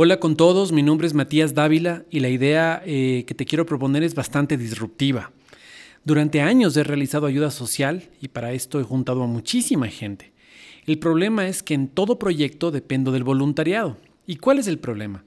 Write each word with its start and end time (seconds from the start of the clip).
Hola 0.00 0.20
con 0.20 0.36
todos, 0.36 0.70
mi 0.70 0.84
nombre 0.84 1.08
es 1.08 1.14
Matías 1.14 1.54
Dávila 1.54 2.04
y 2.08 2.20
la 2.20 2.28
idea 2.28 2.80
eh, 2.86 3.24
que 3.26 3.34
te 3.34 3.44
quiero 3.44 3.66
proponer 3.66 4.04
es 4.04 4.14
bastante 4.14 4.56
disruptiva. 4.56 5.32
Durante 6.04 6.40
años 6.40 6.76
he 6.76 6.84
realizado 6.84 7.26
ayuda 7.26 7.50
social 7.50 8.08
y 8.20 8.28
para 8.28 8.52
esto 8.52 8.78
he 8.78 8.84
juntado 8.84 9.24
a 9.24 9.26
muchísima 9.26 9.88
gente. 9.88 10.30
El 10.86 11.00
problema 11.00 11.48
es 11.48 11.64
que 11.64 11.74
en 11.74 11.88
todo 11.88 12.16
proyecto 12.16 12.70
dependo 12.70 13.10
del 13.10 13.24
voluntariado. 13.24 13.96
¿Y 14.24 14.36
cuál 14.36 14.60
es 14.60 14.68
el 14.68 14.78
problema? 14.78 15.24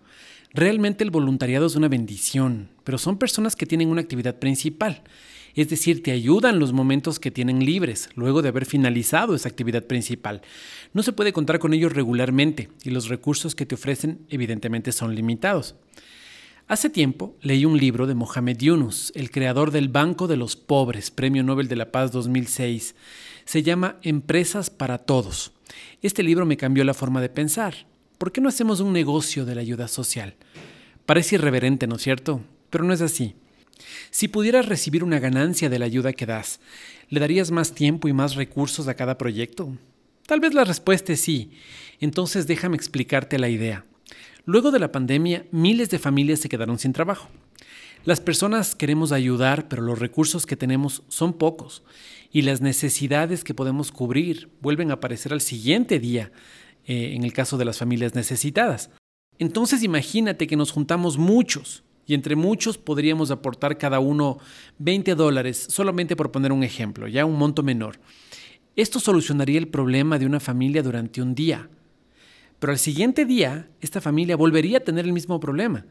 Realmente 0.53 1.03
el 1.03 1.11
voluntariado 1.11 1.65
es 1.65 1.75
una 1.75 1.89
bendición, 1.89 2.69
pero 2.85 2.97
son 2.97 3.17
personas 3.17 3.57
que 3.57 3.65
tienen 3.65 3.89
una 3.89 3.99
actividad 3.99 4.39
principal 4.39 5.03
es 5.55 5.69
decir, 5.69 6.03
te 6.03 6.11
ayudan 6.11 6.59
los 6.59 6.73
momentos 6.73 7.19
que 7.19 7.31
tienen 7.31 7.65
libres, 7.65 8.09
luego 8.15 8.41
de 8.41 8.49
haber 8.49 8.65
finalizado 8.65 9.35
esa 9.35 9.49
actividad 9.49 9.85
principal. 9.85 10.41
No 10.93 11.03
se 11.03 11.13
puede 11.13 11.33
contar 11.33 11.59
con 11.59 11.73
ellos 11.73 11.93
regularmente 11.93 12.69
y 12.83 12.91
los 12.91 13.09
recursos 13.09 13.55
que 13.55 13.65
te 13.65 13.75
ofrecen 13.75 14.25
evidentemente 14.29 14.91
son 14.91 15.15
limitados. 15.15 15.75
Hace 16.67 16.89
tiempo 16.89 17.35
leí 17.41 17.65
un 17.65 17.77
libro 17.77 18.07
de 18.07 18.15
Mohamed 18.15 18.57
Yunus, 18.57 19.11
el 19.15 19.29
creador 19.29 19.71
del 19.71 19.89
Banco 19.89 20.27
de 20.27 20.37
los 20.37 20.55
Pobres, 20.55 21.11
Premio 21.11 21.43
Nobel 21.43 21.67
de 21.67 21.75
la 21.75 21.91
Paz 21.91 22.13
2006. 22.13 22.95
Se 23.43 23.61
llama 23.61 23.97
Empresas 24.03 24.69
para 24.69 24.97
Todos. 24.97 25.51
Este 26.01 26.23
libro 26.23 26.45
me 26.45 26.55
cambió 26.55 26.85
la 26.85 26.93
forma 26.93 27.19
de 27.19 27.27
pensar. 27.27 27.87
¿Por 28.17 28.31
qué 28.31 28.39
no 28.39 28.47
hacemos 28.47 28.79
un 28.79 28.93
negocio 28.93 29.43
de 29.43 29.55
la 29.55 29.61
ayuda 29.61 29.89
social? 29.89 30.35
Parece 31.05 31.35
irreverente, 31.35 31.87
¿no 31.87 31.95
es 31.95 32.03
cierto? 32.03 32.41
Pero 32.69 32.85
no 32.85 32.93
es 32.93 33.01
así. 33.01 33.35
Si 34.09 34.27
pudieras 34.27 34.67
recibir 34.67 35.03
una 35.03 35.19
ganancia 35.19 35.69
de 35.69 35.79
la 35.79 35.85
ayuda 35.85 36.13
que 36.13 36.25
das, 36.25 36.59
¿le 37.09 37.19
darías 37.19 37.51
más 37.51 37.73
tiempo 37.73 38.07
y 38.07 38.13
más 38.13 38.35
recursos 38.35 38.87
a 38.87 38.95
cada 38.95 39.17
proyecto? 39.17 39.75
Tal 40.25 40.39
vez 40.39 40.53
la 40.53 40.63
respuesta 40.63 41.13
es 41.13 41.21
sí. 41.21 41.51
Entonces 41.99 42.47
déjame 42.47 42.75
explicarte 42.75 43.39
la 43.39 43.49
idea. 43.49 43.85
Luego 44.45 44.71
de 44.71 44.79
la 44.79 44.91
pandemia, 44.91 45.45
miles 45.51 45.89
de 45.89 45.99
familias 45.99 46.39
se 46.39 46.49
quedaron 46.49 46.79
sin 46.79 46.93
trabajo. 46.93 47.29
Las 48.03 48.19
personas 48.19 48.73
queremos 48.73 49.11
ayudar, 49.11 49.67
pero 49.67 49.83
los 49.83 49.99
recursos 49.99 50.47
que 50.47 50.55
tenemos 50.55 51.03
son 51.07 51.33
pocos 51.33 51.83
y 52.31 52.41
las 52.41 52.59
necesidades 52.59 53.43
que 53.43 53.53
podemos 53.53 53.91
cubrir 53.91 54.49
vuelven 54.61 54.89
a 54.89 54.95
aparecer 54.95 55.33
al 55.33 55.41
siguiente 55.41 55.99
día, 55.99 56.31
eh, 56.85 57.13
en 57.13 57.23
el 57.23 57.33
caso 57.33 57.57
de 57.57 57.65
las 57.65 57.77
familias 57.77 58.15
necesitadas. 58.15 58.89
Entonces 59.37 59.83
imagínate 59.83 60.47
que 60.47 60.55
nos 60.55 60.71
juntamos 60.71 61.17
muchos 61.17 61.83
y 62.11 62.13
entre 62.13 62.35
muchos 62.35 62.77
podríamos 62.77 63.31
aportar 63.31 63.77
cada 63.77 64.01
uno 64.01 64.37
20 64.79 65.15
dólares, 65.15 65.65
solamente 65.69 66.17
por 66.17 66.29
poner 66.29 66.51
un 66.51 66.61
ejemplo, 66.61 67.07
ya 67.07 67.23
un 67.23 67.37
monto 67.37 67.63
menor. 67.63 68.01
Esto 68.75 68.99
solucionaría 68.99 69.57
el 69.57 69.69
problema 69.69 70.19
de 70.19 70.25
una 70.25 70.41
familia 70.41 70.83
durante 70.83 71.21
un 71.21 71.33
día. 71.33 71.69
Pero 72.59 72.73
al 72.73 72.79
siguiente 72.79 73.23
día, 73.23 73.69
esta 73.79 74.01
familia 74.01 74.35
volvería 74.35 74.79
a 74.79 74.83
tener 74.83 75.05
el 75.05 75.13
mismo 75.13 75.39
problema. 75.39 75.85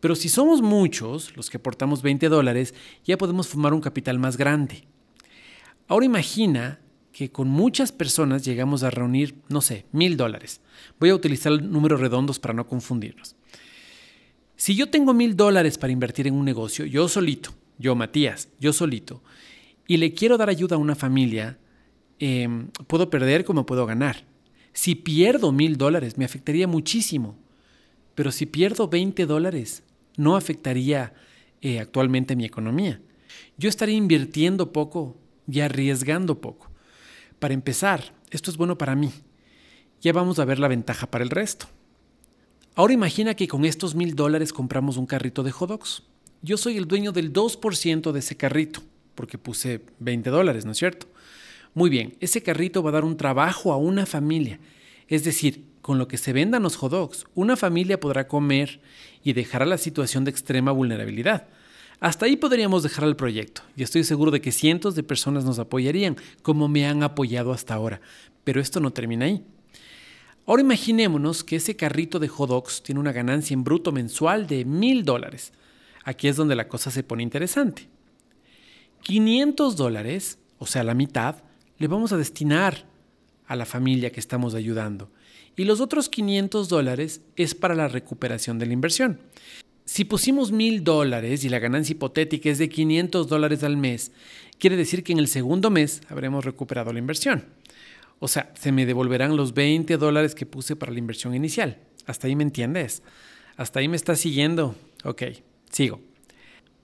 Pero 0.00 0.14
si 0.14 0.30
somos 0.30 0.62
muchos 0.62 1.36
los 1.36 1.50
que 1.50 1.58
aportamos 1.58 2.00
20 2.00 2.30
dólares, 2.30 2.74
ya 3.04 3.18
podemos 3.18 3.46
formar 3.46 3.74
un 3.74 3.82
capital 3.82 4.18
más 4.18 4.38
grande. 4.38 4.84
Ahora 5.86 6.06
imagina 6.06 6.80
que 7.12 7.30
con 7.30 7.46
muchas 7.48 7.92
personas 7.92 8.42
llegamos 8.42 8.84
a 8.84 8.90
reunir, 8.90 9.34
no 9.50 9.60
sé, 9.60 9.84
mil 9.92 10.16
dólares. 10.16 10.62
Voy 10.98 11.10
a 11.10 11.14
utilizar 11.14 11.62
números 11.62 12.00
redondos 12.00 12.38
para 12.38 12.54
no 12.54 12.66
confundirnos. 12.66 13.36
Si 14.58 14.74
yo 14.74 14.90
tengo 14.90 15.14
mil 15.14 15.36
dólares 15.36 15.78
para 15.78 15.92
invertir 15.92 16.26
en 16.26 16.34
un 16.34 16.44
negocio, 16.44 16.84
yo 16.84 17.08
solito, 17.08 17.54
yo 17.78 17.94
Matías, 17.94 18.48
yo 18.58 18.72
solito, 18.72 19.22
y 19.86 19.98
le 19.98 20.12
quiero 20.12 20.36
dar 20.36 20.50
ayuda 20.50 20.74
a 20.74 20.80
una 20.80 20.96
familia, 20.96 21.58
em, 22.18 22.66
puedo 22.88 23.08
perder 23.08 23.44
como 23.44 23.66
puedo 23.66 23.86
ganar. 23.86 24.24
Si 24.72 24.96
pierdo 24.96 25.52
mil 25.52 25.78
dólares, 25.78 26.18
me 26.18 26.24
afectaría 26.24 26.66
muchísimo. 26.66 27.38
Pero 28.16 28.32
si 28.32 28.46
pierdo 28.46 28.88
20 28.88 29.26
dólares, 29.26 29.84
no 30.16 30.34
afectaría 30.34 31.14
eh, 31.62 31.78
actualmente 31.78 32.34
mi 32.34 32.44
economía. 32.44 33.00
Yo 33.58 33.68
estaría 33.68 33.94
invirtiendo 33.94 34.72
poco 34.72 35.16
y 35.46 35.60
arriesgando 35.60 36.40
poco. 36.40 36.68
Para 37.38 37.54
empezar, 37.54 38.12
esto 38.32 38.50
es 38.50 38.56
bueno 38.56 38.76
para 38.76 38.96
mí. 38.96 39.12
Ya 40.00 40.12
vamos 40.12 40.40
a 40.40 40.44
ver 40.44 40.58
la 40.58 40.66
ventaja 40.66 41.08
para 41.08 41.22
el 41.22 41.30
resto. 41.30 41.68
Ahora 42.78 42.92
imagina 42.92 43.34
que 43.34 43.48
con 43.48 43.64
estos 43.64 43.96
mil 43.96 44.14
dólares 44.14 44.52
compramos 44.52 44.98
un 44.98 45.06
carrito 45.06 45.42
de 45.42 45.50
hot 45.50 45.68
dogs. 45.68 46.04
Yo 46.42 46.56
soy 46.56 46.76
el 46.76 46.86
dueño 46.86 47.10
del 47.10 47.32
2% 47.32 48.12
de 48.12 48.18
ese 48.20 48.36
carrito, 48.36 48.82
porque 49.16 49.36
puse 49.36 49.80
20 49.98 50.30
dólares, 50.30 50.64
¿no 50.64 50.70
es 50.70 50.78
cierto? 50.78 51.08
Muy 51.74 51.90
bien, 51.90 52.14
ese 52.20 52.40
carrito 52.40 52.80
va 52.80 52.90
a 52.90 52.92
dar 52.92 53.04
un 53.04 53.16
trabajo 53.16 53.72
a 53.72 53.76
una 53.76 54.06
familia. 54.06 54.60
Es 55.08 55.24
decir, 55.24 55.64
con 55.82 55.98
lo 55.98 56.06
que 56.06 56.18
se 56.18 56.32
vendan 56.32 56.62
los 56.62 56.76
hot 56.76 56.92
dogs, 56.92 57.26
una 57.34 57.56
familia 57.56 57.98
podrá 57.98 58.28
comer 58.28 58.80
y 59.24 59.32
dejará 59.32 59.66
la 59.66 59.76
situación 59.76 60.22
de 60.22 60.30
extrema 60.30 60.70
vulnerabilidad. 60.70 61.48
Hasta 61.98 62.26
ahí 62.26 62.36
podríamos 62.36 62.84
dejar 62.84 63.06
el 63.06 63.16
proyecto 63.16 63.62
y 63.74 63.82
estoy 63.82 64.04
seguro 64.04 64.30
de 64.30 64.40
que 64.40 64.52
cientos 64.52 64.94
de 64.94 65.02
personas 65.02 65.44
nos 65.44 65.58
apoyarían, 65.58 66.16
como 66.42 66.68
me 66.68 66.86
han 66.86 67.02
apoyado 67.02 67.52
hasta 67.52 67.74
ahora. 67.74 68.00
Pero 68.44 68.60
esto 68.60 68.78
no 68.78 68.92
termina 68.92 69.24
ahí. 69.24 69.42
Ahora 70.48 70.62
imaginémonos 70.62 71.44
que 71.44 71.56
ese 71.56 71.76
carrito 71.76 72.18
de 72.18 72.28
hot 72.28 72.82
tiene 72.82 73.02
una 73.02 73.12
ganancia 73.12 73.52
en 73.52 73.64
bruto 73.64 73.92
mensual 73.92 74.46
de 74.46 74.64
mil 74.64 75.04
dólares. 75.04 75.52
Aquí 76.04 76.26
es 76.26 76.36
donde 76.36 76.56
la 76.56 76.68
cosa 76.68 76.90
se 76.90 77.02
pone 77.02 77.22
interesante. 77.22 77.86
500 79.02 79.76
dólares, 79.76 80.38
o 80.58 80.64
sea, 80.64 80.84
la 80.84 80.94
mitad, 80.94 81.36
le 81.76 81.86
vamos 81.86 82.12
a 82.12 82.16
destinar 82.16 82.86
a 83.46 83.56
la 83.56 83.66
familia 83.66 84.10
que 84.10 84.20
estamos 84.20 84.54
ayudando. 84.54 85.10
Y 85.54 85.64
los 85.64 85.82
otros 85.82 86.08
500 86.08 86.70
dólares 86.70 87.20
es 87.36 87.54
para 87.54 87.74
la 87.74 87.88
recuperación 87.88 88.58
de 88.58 88.64
la 88.64 88.72
inversión. 88.72 89.20
Si 89.84 90.06
pusimos 90.06 90.50
mil 90.50 90.82
dólares 90.82 91.44
y 91.44 91.50
la 91.50 91.58
ganancia 91.58 91.92
hipotética 91.92 92.48
es 92.48 92.56
de 92.56 92.70
500 92.70 93.28
dólares 93.28 93.64
al 93.64 93.76
mes, 93.76 94.12
quiere 94.58 94.76
decir 94.78 95.04
que 95.04 95.12
en 95.12 95.18
el 95.18 95.28
segundo 95.28 95.68
mes 95.68 96.00
habremos 96.08 96.46
recuperado 96.46 96.90
la 96.90 97.00
inversión. 97.00 97.44
O 98.20 98.28
sea, 98.28 98.52
se 98.58 98.72
me 98.72 98.86
devolverán 98.86 99.36
los 99.36 99.54
20 99.54 99.96
dólares 99.96 100.34
que 100.34 100.46
puse 100.46 100.76
para 100.76 100.92
la 100.92 100.98
inversión 100.98 101.34
inicial. 101.34 101.78
¿Hasta 102.06 102.26
ahí 102.26 102.34
me 102.34 102.42
entiendes? 102.42 103.02
¿Hasta 103.56 103.80
ahí 103.80 103.88
me 103.88 103.96
estás 103.96 104.18
siguiendo? 104.20 104.74
Ok, 105.04 105.22
sigo. 105.70 106.00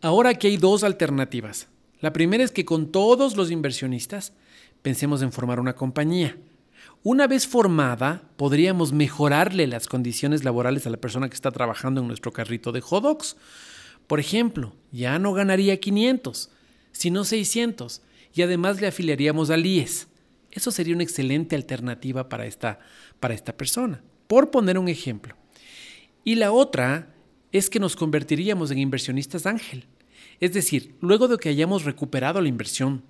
Ahora 0.01 0.31
aquí 0.31 0.47
hay 0.47 0.57
dos 0.57 0.85
alternativas. 0.85 1.69
La 2.01 2.13
primera 2.13 2.45
es 2.45 2.51
que 2.51 2.65
con 2.65 2.93
todos 2.93 3.37
los 3.37 3.51
inversionistas 3.51 4.35
pensemos 4.83 5.23
en 5.23 5.33
formar 5.33 5.61
una 5.61 5.75
compañía. 5.75 6.37
Una 7.03 7.27
vez 7.27 7.47
formada, 7.47 8.23
podríamos 8.37 8.93
mejorarle 8.93 9.67
las 9.67 9.87
condiciones 9.89 10.45
laborales 10.45 10.87
a 10.87 10.91
la 10.91 10.99
persona 10.99 11.29
que 11.29 11.35
está 11.35 11.51
trabajando 11.51 12.01
en 12.01 12.07
nuestro 12.07 12.33
carrito 12.33 12.73
de 12.73 12.81
hot. 12.81 13.37
Por 14.07 14.21
ejemplo, 14.21 14.75
ya 14.93 15.19
no 15.19 15.33
ganaría 15.33 15.81
500, 15.81 16.51
sino 16.93 17.25
600, 17.25 18.03
y 18.35 18.43
además 18.43 18.81
le 18.81 18.87
afiliaríamos 18.87 19.51
al 19.51 19.65
IES. 19.65 20.09
Eso 20.55 20.71
sería 20.71 20.95
una 20.95 21.03
excelente 21.03 21.57
alternativa 21.57 22.29
para 22.29 22.47
esta, 22.47 22.79
para 23.21 23.35
esta 23.35 23.57
persona, 23.57 24.03
por 24.29 24.51
poner 24.51 24.79
un 24.79 24.89
ejemplo. 24.89 25.37
Y 26.23 26.37
la 26.37 26.53
otra 26.53 27.13
es 27.53 27.69
que 27.69 27.81
nos 27.81 27.97
convertiríamos 27.97 28.71
en 28.71 28.79
inversionistas 28.79 29.47
ángel. 29.47 29.87
Es 30.41 30.53
decir, 30.53 30.95
luego 31.01 31.29
de 31.29 31.39
que 31.39 31.49
hayamos 31.49 31.85
recuperado 31.85 32.41
la 32.41 32.49
inversión 32.49 33.03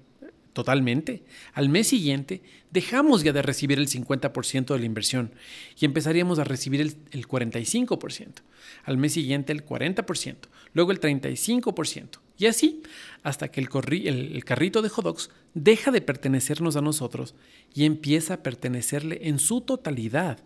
totalmente, 0.55 1.23
al 1.53 1.69
mes 1.69 1.89
siguiente 1.89 2.43
dejamos 2.71 3.23
ya 3.23 3.33
de 3.33 3.43
recibir 3.43 3.79
el 3.79 3.89
50% 3.89 4.73
de 4.73 4.79
la 4.79 4.87
inversión 4.87 5.33
y 5.79 5.85
empezaríamos 5.85 6.39
a 6.39 6.45
recibir 6.45 6.81
el, 6.81 6.97
el 7.11 7.29
45%, 7.29 8.43
al 8.85 8.97
mes 8.97 9.13
siguiente 9.13 9.53
el 9.53 9.67
40%, 9.67 10.37
luego 10.73 10.93
el 10.93 11.01
35%, 11.01 12.21
y 12.37 12.47
así 12.47 12.83
hasta 13.23 13.49
que 13.49 13.61
el, 13.61 14.45
carrito 14.45 14.83
de 14.83 14.89
hot 14.89 15.31
deja 15.55 15.91
de 15.91 16.01
pertenecernos 16.01 16.77
a 16.77 16.83
nosotros 16.83 17.35
y 17.75 17.85
empieza 17.85 18.35
a 18.35 18.43
pertenecerle 18.43 19.21
en 19.23 19.39
su 19.39 19.63
totalidad 19.63 20.39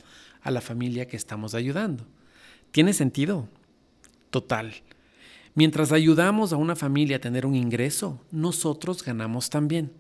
a 0.43 0.51
la 0.51 0.61
familia 0.61 1.09
que 1.09 1.17
estamos 1.17 1.55
ayudando. 1.55 2.07
¿Tiene 2.71 2.93
sentido? 2.93 3.49
Total. 4.31 4.75
Mientras 5.55 5.91
ayudamos 5.91 6.53
a 6.53 6.57
una 6.57 6.77
familia 6.77 7.17
a 7.17 7.21
tener 7.21 7.47
un 7.47 7.57
ingreso, 7.57 8.21
nosotros 8.31 9.03
ganamos 9.03 9.51
también. 9.51 9.91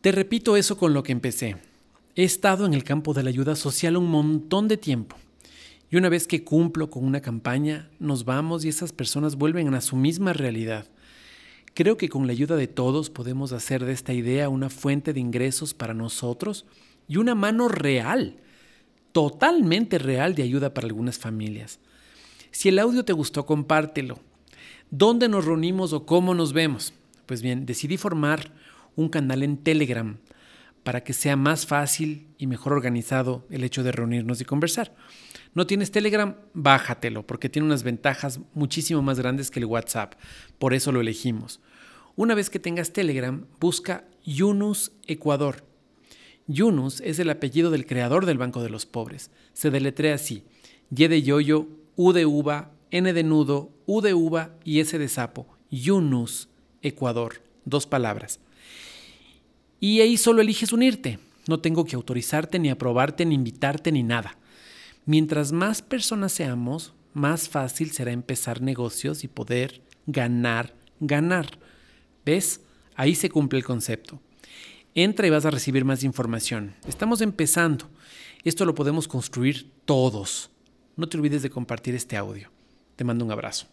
Te 0.00 0.12
repito 0.12 0.56
eso 0.56 0.78
con 0.78 0.94
lo 0.94 1.02
que 1.02 1.12
empecé. 1.12 1.56
He 2.14 2.24
estado 2.24 2.64
en 2.64 2.72
el 2.72 2.84
campo 2.84 3.12
de 3.12 3.22
la 3.22 3.28
ayuda 3.28 3.54
social 3.54 3.96
un 3.96 4.06
montón 4.06 4.66
de 4.66 4.78
tiempo. 4.78 5.16
Y 5.90 5.96
una 5.96 6.08
vez 6.08 6.26
que 6.26 6.44
cumplo 6.44 6.90
con 6.90 7.04
una 7.04 7.20
campaña, 7.20 7.88
nos 7.98 8.24
vamos 8.24 8.64
y 8.64 8.68
esas 8.68 8.92
personas 8.92 9.36
vuelven 9.36 9.72
a 9.74 9.80
su 9.80 9.96
misma 9.96 10.34
realidad. 10.34 10.86
Creo 11.72 11.96
que 11.96 12.08
con 12.08 12.26
la 12.26 12.32
ayuda 12.32 12.56
de 12.56 12.66
todos 12.66 13.08
podemos 13.08 13.52
hacer 13.52 13.84
de 13.84 13.92
esta 13.92 14.12
idea 14.12 14.48
una 14.48 14.68
fuente 14.68 15.12
de 15.12 15.20
ingresos 15.20 15.72
para 15.72 15.94
nosotros 15.94 16.66
y 17.06 17.16
una 17.16 17.34
mano 17.34 17.68
real, 17.68 18.36
totalmente 19.12 19.98
real 19.98 20.34
de 20.34 20.42
ayuda 20.42 20.74
para 20.74 20.86
algunas 20.86 21.18
familias. 21.18 21.78
Si 22.50 22.68
el 22.68 22.78
audio 22.78 23.04
te 23.04 23.12
gustó, 23.12 23.46
compártelo. 23.46 24.18
¿Dónde 24.90 25.28
nos 25.28 25.44
reunimos 25.44 25.92
o 25.92 26.04
cómo 26.04 26.34
nos 26.34 26.52
vemos? 26.52 26.92
Pues 27.24 27.40
bien, 27.40 27.64
decidí 27.64 27.96
formar 27.96 28.52
un 28.96 29.08
canal 29.08 29.42
en 29.42 29.56
Telegram 29.56 30.18
para 30.88 31.04
que 31.04 31.12
sea 31.12 31.36
más 31.36 31.66
fácil 31.66 32.28
y 32.38 32.46
mejor 32.46 32.72
organizado 32.72 33.46
el 33.50 33.62
hecho 33.62 33.82
de 33.82 33.92
reunirnos 33.92 34.40
y 34.40 34.46
conversar. 34.46 34.94
¿No 35.52 35.66
tienes 35.66 35.90
Telegram? 35.90 36.36
Bájatelo, 36.54 37.26
porque 37.26 37.50
tiene 37.50 37.66
unas 37.66 37.82
ventajas 37.82 38.40
muchísimo 38.54 39.02
más 39.02 39.18
grandes 39.18 39.50
que 39.50 39.58
el 39.58 39.66
WhatsApp. 39.66 40.14
Por 40.58 40.72
eso 40.72 40.90
lo 40.90 41.02
elegimos. 41.02 41.60
Una 42.16 42.34
vez 42.34 42.48
que 42.48 42.58
tengas 42.58 42.94
Telegram, 42.94 43.44
busca 43.60 44.06
Yunus 44.24 44.92
Ecuador. 45.06 45.62
Yunus 46.46 47.02
es 47.02 47.18
el 47.18 47.28
apellido 47.28 47.70
del 47.70 47.84
creador 47.84 48.24
del 48.24 48.38
Banco 48.38 48.62
de 48.62 48.70
los 48.70 48.86
Pobres. 48.86 49.30
Se 49.52 49.70
deletrea 49.70 50.14
así: 50.14 50.44
Y 50.90 51.06
de 51.06 51.22
yoyo, 51.22 51.68
U 51.96 52.14
de 52.14 52.24
uva, 52.24 52.70
N 52.90 53.12
de 53.12 53.24
nudo, 53.24 53.74
U 53.84 54.00
de 54.00 54.14
uva 54.14 54.56
y 54.64 54.80
S 54.80 54.98
de 54.98 55.08
sapo. 55.08 55.48
Yunus 55.70 56.48
Ecuador. 56.80 57.42
Dos 57.66 57.86
palabras. 57.86 58.40
Y 59.80 60.00
ahí 60.00 60.16
solo 60.16 60.40
eliges 60.42 60.72
unirte. 60.72 61.18
No 61.46 61.60
tengo 61.60 61.84
que 61.84 61.96
autorizarte, 61.96 62.58
ni 62.58 62.68
aprobarte, 62.68 63.24
ni 63.24 63.34
invitarte, 63.34 63.92
ni 63.92 64.02
nada. 64.02 64.36
Mientras 65.06 65.52
más 65.52 65.80
personas 65.80 66.32
seamos, 66.32 66.92
más 67.14 67.48
fácil 67.48 67.90
será 67.90 68.12
empezar 68.12 68.60
negocios 68.60 69.24
y 69.24 69.28
poder 69.28 69.80
ganar, 70.06 70.74
ganar. 71.00 71.58
¿Ves? 72.24 72.60
Ahí 72.94 73.14
se 73.14 73.30
cumple 73.30 73.58
el 73.58 73.64
concepto. 73.64 74.20
Entra 74.94 75.26
y 75.26 75.30
vas 75.30 75.46
a 75.46 75.50
recibir 75.50 75.84
más 75.84 76.02
información. 76.02 76.74
Estamos 76.86 77.20
empezando. 77.20 77.88
Esto 78.44 78.64
lo 78.64 78.74
podemos 78.74 79.08
construir 79.08 79.70
todos. 79.84 80.50
No 80.96 81.08
te 81.08 81.16
olvides 81.16 81.42
de 81.42 81.50
compartir 81.50 81.94
este 81.94 82.16
audio. 82.16 82.50
Te 82.96 83.04
mando 83.04 83.24
un 83.24 83.30
abrazo. 83.30 83.66